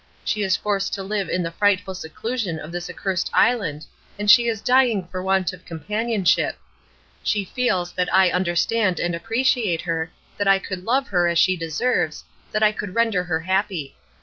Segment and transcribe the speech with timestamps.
[0.25, 3.85] She is forced to live in the frightful seclusion of this accursed island,
[4.17, 6.55] and she is dying for want of companionship.
[7.21, 10.09] She feels that I understand and appreciate her,
[10.39, 13.93] that I could love her as she deserves, that I could render her happy.